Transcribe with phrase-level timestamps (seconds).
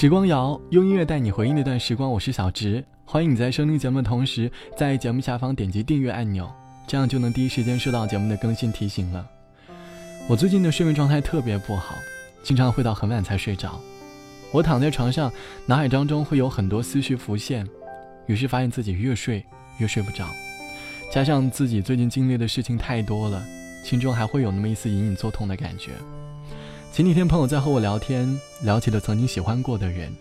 [0.00, 6.48] 时光谣用音乐带你回忆那段时光，我是小植，欢迎你在收听节目的同时，在节目下方点击订阅按钮，
[6.86, 9.28] 这样就能第一时间收到节目的更新提醒了。
[10.28, 11.96] 我最近的睡眠状态特别不好，
[12.44, 13.80] 经常会到很晚才睡着。
[14.52, 15.32] 我躺在床上，
[15.66, 17.68] 脑海当中会有很多思绪浮现，
[18.26, 19.44] 于是发现自己越睡
[19.78, 20.28] 越睡不着，
[21.12, 23.44] 加上自己最近经历的事情太多了，
[23.82, 25.90] 心中还会有那么一丝隐隐作痛的感觉。
[26.92, 28.28] 前几天朋友在和我聊天，
[28.62, 30.12] 聊起了曾经喜欢过的人，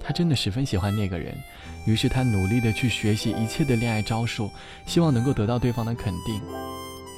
[0.00, 1.36] 他真的十分喜欢那个人，
[1.84, 4.50] 于是他努力的去学习一切的恋爱招数，
[4.86, 6.40] 希望能够得到对方的肯定。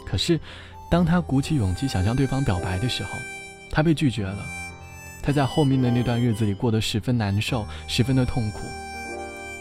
[0.04, 0.40] 可是，
[0.90, 3.10] 当他鼓起勇气想向对方表白的时候，
[3.70, 4.44] 他被拒绝了。
[5.22, 8.60] 他在后面的那段日子里过得十分难受，十分的痛苦。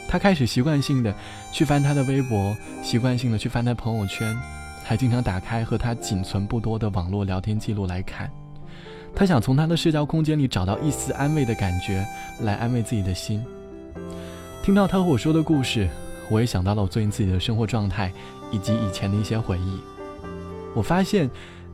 [0.07, 1.13] 他开始习惯性的
[1.52, 4.35] 去翻他的微博，习惯性的去翻他朋友圈，
[4.84, 8.31] 还经常打开和他仅存不多的网络聊天记录来看。
[9.15, 12.05] 他想从他的社交空间里找到一丝安慰的感觉，
[12.41, 13.41] 来安慰自己的心。
[14.62, 15.87] 听到他和我说的故事，
[16.29, 18.12] 我也想到了我最近自己的生活状态，
[18.51, 19.79] 以及以前的一些回忆。
[20.73, 21.29] 我发现，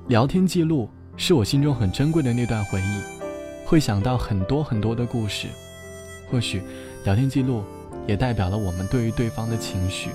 [0.07, 3.01] 聊天记录是我心中很珍贵的那段回忆，
[3.65, 5.47] 会想到很多很多的故事。
[6.29, 6.61] 或许，
[7.03, 7.63] 聊天记录
[8.05, 10.11] 也代表了我们对于对方的情绪。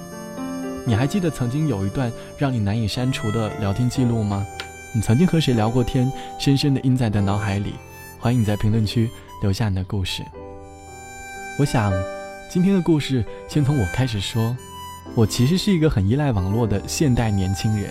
[0.85, 4.47] 你还记得曾经有一段让你难以删除的聊天记录吗？
[4.97, 7.75] 你曾经和谁聊过天，深深的印在的脑海里？
[8.19, 9.11] 欢迎你在评论区
[9.43, 10.23] 留下你的故事。
[11.59, 11.93] 我想，
[12.49, 14.57] 今天的故事先从我开始说。
[15.15, 17.91] 我其实是一个很依赖网络的现代年轻人，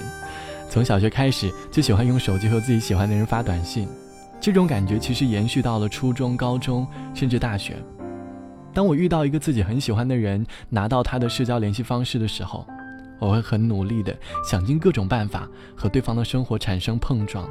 [0.67, 3.87] 从小学开始就喜欢用手机和自己喜欢的人发短信，
[4.41, 7.75] 这种感觉其实延续到了初中、高中，甚至大学。
[8.73, 12.65] 当我遇到一个自己很喜欢的人，拿到他的社交联系方式的时候。
[13.19, 17.47] 我会很努力的想尽各种办法和对方的生活产生碰撞。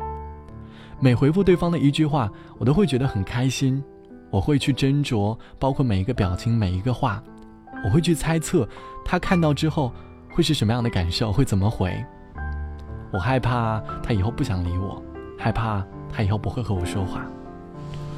[1.00, 3.82] 每回复对方的一句话，我都会觉得很开心。
[4.30, 7.22] 我会去斟酌，包括每一个表情、每一个话，
[7.84, 8.68] 我会去猜测
[9.04, 9.92] 他看到之后
[10.32, 12.04] 会是什么样的感受，会怎么回。
[13.12, 15.00] 我害怕他以后不想理我，
[15.38, 17.24] 害怕他以后不会和我说话。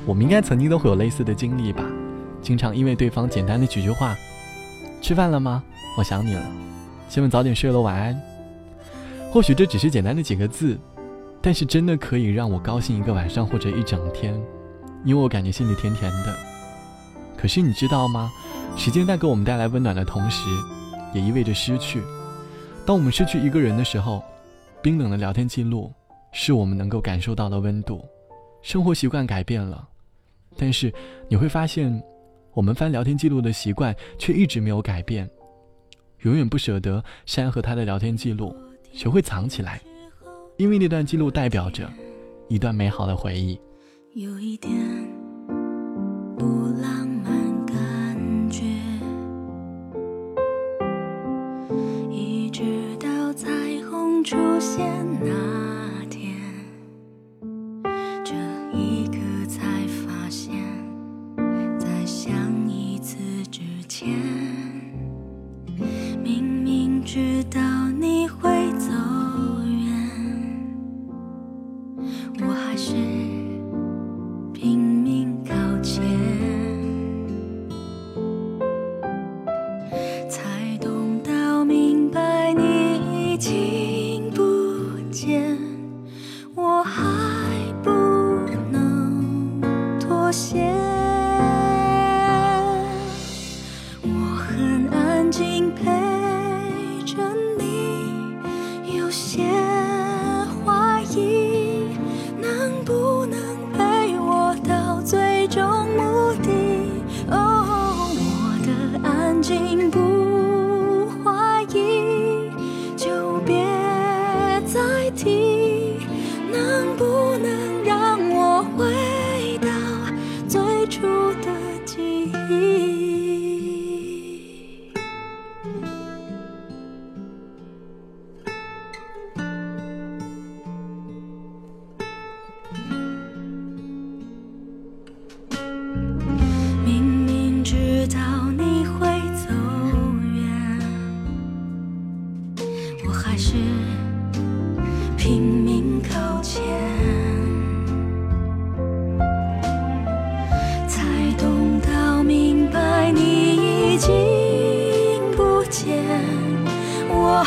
[0.07, 1.85] 我们应该曾经都会有类似的经历吧？
[2.41, 4.15] 经常因为对方简单的几句话
[5.03, 5.63] ：“吃饭了吗？
[5.99, 6.43] 我想你了。”
[7.09, 8.21] 希望早点睡了，晚安。
[9.31, 10.79] 或许这只是简单的几个字，
[11.41, 14.35] 但是真的可以让我高兴一个晚上或者一整天，
[15.05, 16.37] 因为我感觉心里甜甜的。
[17.37, 18.31] 可是你知道吗？
[18.77, 20.49] 时间在给我们带来温暖的同时，
[21.15, 22.03] 也意味着失去。
[22.85, 24.23] 当我们失去一个人的时候，
[24.83, 25.93] 冰冷的聊天记录
[26.33, 28.05] 是我们能够感受到的温度。
[28.63, 29.87] 生活习惯改变了，
[30.57, 30.93] 但是
[31.29, 32.03] 你会发现，
[32.53, 35.29] 我们翻聊天记录的习惯却一直没有改变。
[36.23, 38.55] 永远不舍得删和他的聊天记录，
[38.93, 39.81] 学会藏起来，
[40.57, 41.89] 因为那段记录代表着
[42.49, 43.61] 一段美好的回忆。
[44.15, 44.73] 有一点
[46.39, 46.45] 不
[46.81, 48.65] 浪漫感觉，
[52.11, 52.63] 一直
[52.99, 53.49] 到彩
[53.91, 54.87] 虹出现
[55.21, 55.96] 那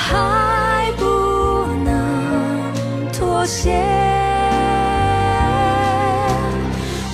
[0.01, 1.03] 还不
[1.83, 2.71] 能
[3.11, 3.69] 妥协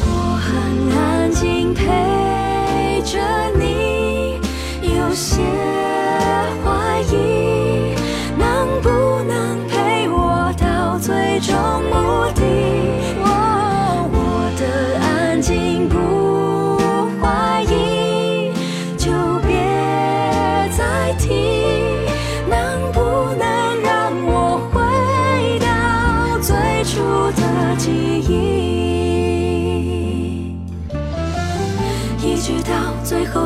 [0.02, 0.48] 我很
[0.96, 1.82] 安静陪
[3.04, 3.20] 着
[3.60, 4.40] 你
[4.82, 5.42] 有些
[6.64, 7.96] 怀疑
[8.38, 8.90] 能不
[9.28, 11.54] 能陪我到最终
[11.92, 12.44] 目的？
[13.24, 14.64] 我的
[15.02, 15.98] 安静不
[17.20, 18.54] 怀疑
[18.98, 19.12] 就
[19.46, 19.50] 别
[20.78, 21.55] 再提。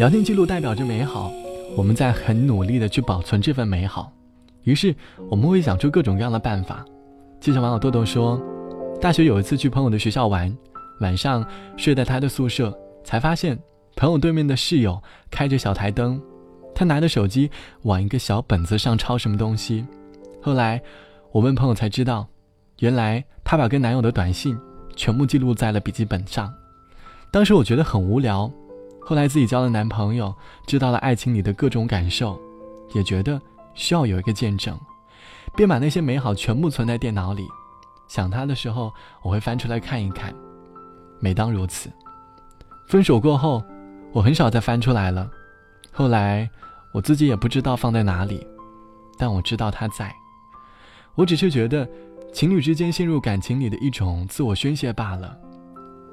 [0.00, 1.30] 聊天记录代表着美好，
[1.76, 4.10] 我们在很努力的去保存这份美好，
[4.62, 4.96] 于是
[5.30, 6.82] 我们会想出各种各样的办法。
[7.38, 8.40] 就像网友豆豆说，
[8.98, 10.56] 大学有一次去朋友的学校玩，
[11.00, 12.74] 晚上睡在他的宿舍，
[13.04, 13.58] 才发现
[13.94, 14.98] 朋友对面的室友
[15.30, 16.18] 开着小台灯，
[16.74, 17.50] 他拿着手机
[17.82, 19.84] 往一个小本子上抄什么东西。
[20.40, 20.80] 后来
[21.30, 22.26] 我问朋友才知道，
[22.78, 24.58] 原来他把跟男友的短信
[24.96, 26.50] 全部记录在了笔记本上。
[27.30, 28.50] 当时我觉得很无聊。
[29.10, 30.32] 后来自己交了男朋友，
[30.68, 32.40] 知道了爱情里的各种感受，
[32.92, 33.42] 也觉得
[33.74, 34.78] 需要有一个见证，
[35.56, 37.44] 便把那些美好全部存在电脑里。
[38.06, 40.32] 想他的时候，我会翻出来看一看。
[41.18, 41.90] 每当如此，
[42.86, 43.60] 分手过后，
[44.12, 45.28] 我很少再翻出来了。
[45.90, 46.48] 后来
[46.92, 48.46] 我自己也不知道放在哪里，
[49.18, 50.14] 但我知道他在。
[51.16, 51.84] 我只是觉得，
[52.32, 55.36] 情侣之间陷入感情里的一种自我宣泄罢了。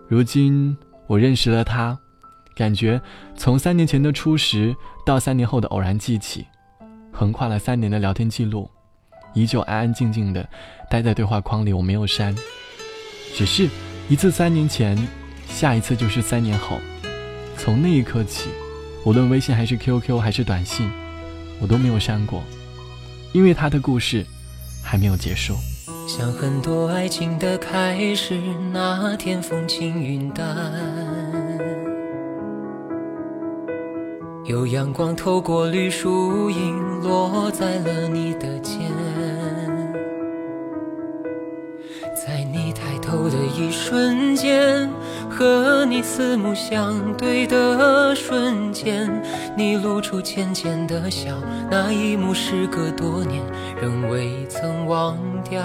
[0.08, 1.96] 如今我认识了他。
[2.58, 3.00] 感觉
[3.36, 4.76] 从三年前的初识
[5.06, 6.48] 到三年后的偶然记起，
[7.12, 8.68] 横跨了三年的聊天记录，
[9.36, 10.50] 依旧安安静静的
[10.90, 12.36] 待在对话框里，我没有删。
[13.36, 13.70] 只是
[14.10, 14.98] 一次三年前，
[15.48, 16.80] 下一次就是三年后。
[17.56, 18.50] 从那一刻起，
[19.06, 20.90] 无论微信还是 QQ 还是短信，
[21.62, 22.42] 我都没有删过，
[23.34, 24.26] 因为他的故事
[24.84, 25.56] 还没有结束。
[26.08, 28.40] 像很多爱情的开始，
[28.72, 31.17] 那天风轻云淡。
[34.48, 38.80] 有阳光透过绿树荫，落在了你的肩。
[42.16, 44.90] 在你抬头的一瞬间，
[45.30, 49.22] 和你四目相对的瞬间，
[49.58, 51.34] 你露出浅浅的笑，
[51.70, 53.44] 那一幕时隔多年，
[53.82, 55.62] 仍未曾忘掉。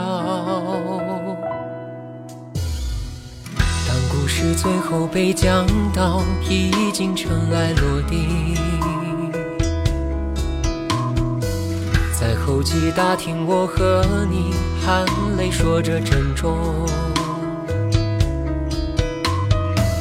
[3.86, 6.20] 当故事最后被讲到，
[6.50, 8.71] 已经尘埃落定。
[12.62, 14.54] 在候机大厅，我和你
[14.84, 15.04] 含
[15.36, 16.56] 泪说着珍重。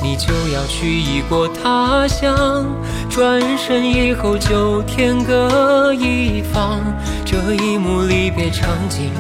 [0.04, 2.68] 你就要去异国他乡，
[3.10, 6.80] 转身以后就天各一方。
[7.26, 9.12] 这一幕离别场景。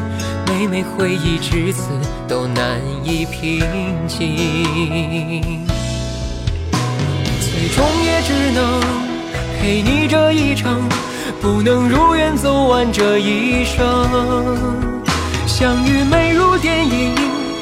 [0.47, 1.89] 每每回忆至此，
[2.27, 3.65] 都难以平
[4.07, 5.65] 静。
[7.39, 8.79] 最终也只能
[9.59, 10.81] 陪你这一程，
[11.41, 13.83] 不能如愿走完这一生。
[15.47, 17.15] 相遇美如电影，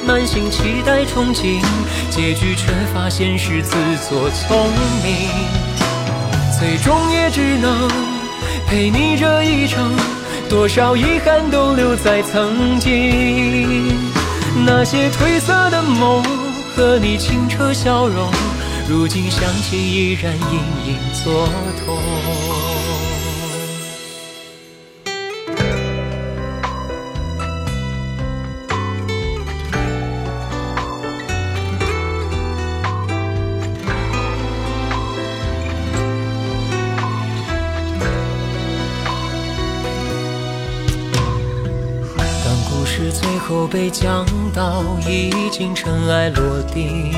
[0.05, 1.61] 满心期待憧憬，
[2.09, 3.77] 结局却发现是自
[4.09, 4.67] 作聪
[5.01, 5.29] 明。
[6.59, 7.89] 最终也只能
[8.67, 9.95] 陪你这一程。
[10.49, 13.95] 多少遗憾都留在曾经，
[14.65, 16.21] 那些褪色的梦
[16.75, 18.29] 和你清澈笑容，
[18.89, 21.47] 如今想起依然隐隐作
[21.85, 21.98] 痛。
[43.69, 47.11] 被讲到，已经尘埃落定。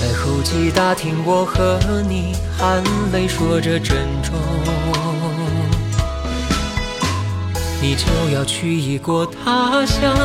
[0.00, 1.78] 在候机大厅，我和
[2.08, 4.34] 你含泪说着珍重。
[7.80, 10.16] 你就要去异国他乡，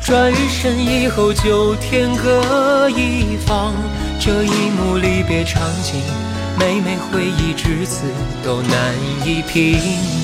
[0.00, 3.72] 转身以后就天各一方。
[4.18, 6.31] 这一幕离别场景。
[6.58, 8.04] 每每回忆至此，
[8.44, 8.94] 都难
[9.24, 9.78] 以平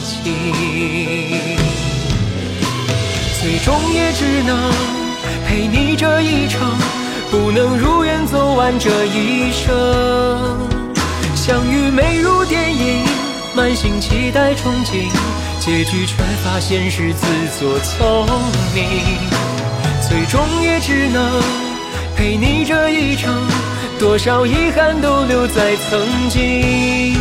[0.04, 0.34] 静。
[3.40, 4.72] 最终也只能
[5.46, 6.76] 陪你这一程，
[7.30, 10.68] 不能如愿走完这一生。
[11.34, 13.04] 相遇美如电影，
[13.54, 15.08] 满心期待憧憬，
[15.60, 17.26] 结局却发现是自
[17.58, 18.26] 作聪
[18.74, 18.84] 明。
[20.08, 21.40] 最终也只能
[22.16, 23.46] 陪你这一程，
[23.98, 27.14] 多少遗憾都留在曾经。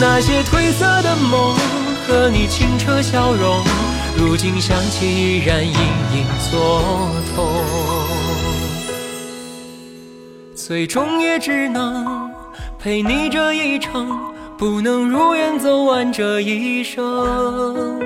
[0.00, 1.54] 那些褪色的梦
[2.06, 3.64] 和你清澈笑容。
[4.16, 6.82] 如今想起，依然隐隐作
[7.34, 7.46] 痛。
[10.54, 12.30] 最终也只能
[12.78, 14.18] 陪你这一程，
[14.58, 18.00] 不能如愿走完这一生。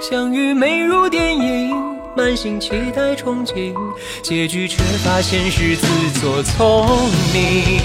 [0.00, 3.74] 相遇美如电影，满心期待憧憬，
[4.22, 6.86] 结局却发现是自作聪
[7.32, 7.80] 明。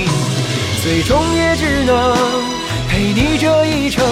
[0.84, 2.16] 最终也只能
[2.90, 4.04] 陪你这一程。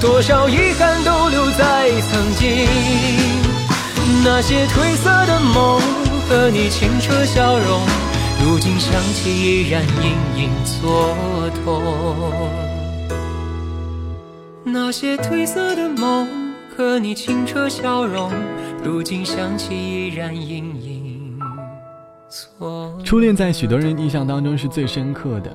[0.00, 2.66] 多少遗憾都留在曾经，
[4.24, 5.80] 那些褪色的梦
[6.28, 7.80] 和你清澈笑容，
[8.44, 11.16] 如今想起依然隐隐作
[11.64, 11.82] 痛。
[14.64, 16.28] 那些褪色的梦
[16.76, 18.30] 和你清澈笑容，
[18.84, 21.38] 如今想起依然隐隐
[22.28, 23.00] 作。
[23.02, 25.50] 初恋在许多人印象当中是最深刻的。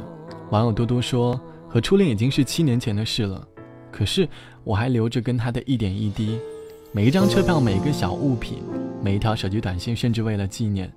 [0.50, 3.48] 网友多多说，和初恋已经是七年前的事了。
[3.92, 4.28] 可是
[4.64, 6.40] 我还留着跟他的一点一滴，
[6.92, 8.64] 每一张车票，每一个小物品，
[9.00, 10.92] 每一条手机短信，甚至为了纪念，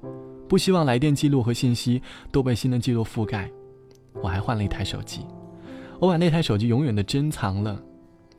[0.49, 3.51] 不希望来电记录和信息都被新的记录覆盖。
[4.23, 5.27] 我还换了一台手机，
[5.99, 7.79] 我把那台手机永远的珍藏了。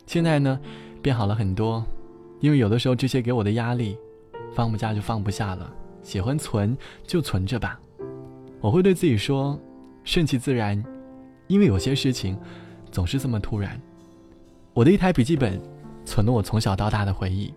[0.07, 0.59] 现在呢，
[1.00, 1.85] 变好了很多，
[2.43, 3.97] 因为有的时候这些给我的压力，
[4.53, 7.79] 放不下就放不下了，喜欢存就存着吧。
[8.59, 9.57] 我会对自己说，
[10.03, 10.83] 顺其自然，
[11.47, 12.38] 因为有些事情
[12.91, 13.79] 总是这么突然。
[14.73, 15.57] 我的一台笔记本，
[16.03, 17.53] 存了我从小到大的回忆。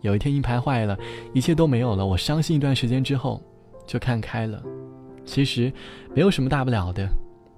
[0.00, 0.96] 有一天硬盘坏了，
[1.34, 2.06] 一切都没有了。
[2.06, 3.42] 我伤心一段时间之后，
[3.84, 4.62] 就看开了。
[5.24, 5.72] 其实
[6.14, 7.04] 没有什么大不了的，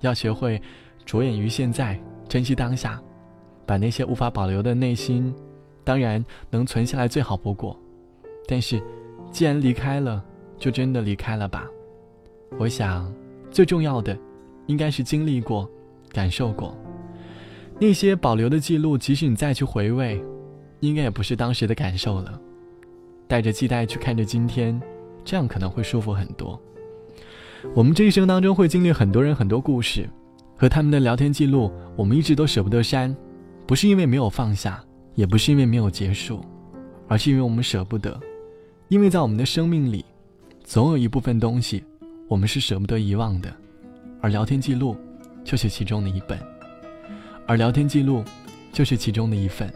[0.01, 0.59] 要学会
[1.05, 2.99] 着眼于现在，珍惜当下，
[3.67, 5.35] 把那些无法保留的内心，
[5.85, 7.79] 当然能存下来最好不过。
[8.47, 8.83] 但是，
[9.31, 10.23] 既然离开了，
[10.59, 11.67] 就真的离开了吧。
[12.59, 13.13] 我想，
[13.51, 14.17] 最重要的，
[14.67, 15.69] 应该是经历过，
[16.11, 16.77] 感受过。
[17.81, 20.23] 那些保留的记录，即使你再去回味，
[20.81, 22.41] 应该也不是当时的感受了。
[23.27, 24.81] 带着期待去看着今天，
[25.25, 26.61] 这样可能会舒服很多。
[27.75, 30.09] 我们这一生当中会经历很多人很多故事，
[30.57, 33.17] 和他们的聊天记录，我们一直都舍不得删，
[33.67, 34.85] 不是因为没有放下，
[35.15, 36.45] 也不是因为没有结束，
[37.09, 38.19] 而是因为我们舍不得。
[38.89, 40.05] 因为在我们的生命里，
[40.65, 41.83] 总有一部分东西，
[42.29, 43.53] 我们是舍不得遗忘的，
[44.21, 44.97] 而聊天记录，
[45.45, 46.39] 就是其中的一本。
[47.47, 48.23] 而聊天记录，
[48.73, 49.73] 就是其中的一份。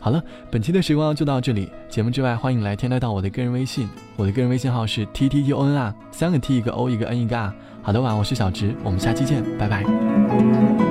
[0.00, 1.68] 好了，本期的时光就到这里。
[1.88, 7.52] 节目之外，欢迎来添加到我的个人微信，我的个人微信号是 t t t o n r，三个 t 一个 o 一个 n 一个 r。
[7.82, 10.87] 好的，晚安，我是小直，我们下期见，拜拜。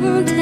[0.00, 0.39] 冲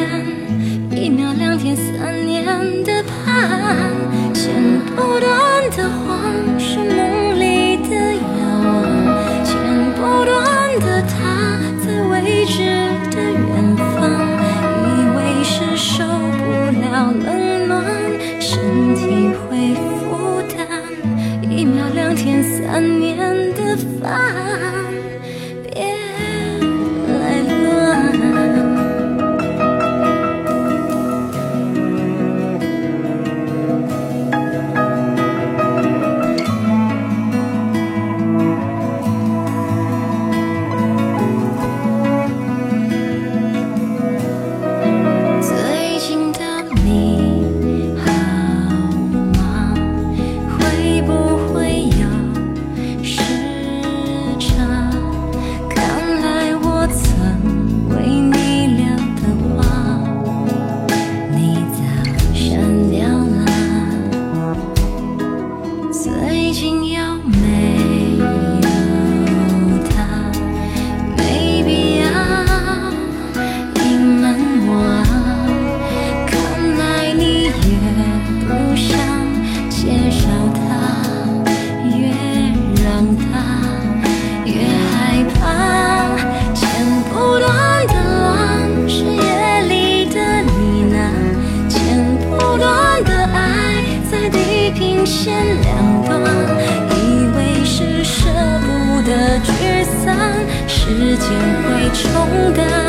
[101.19, 101.29] 间
[101.63, 102.88] 会冲淡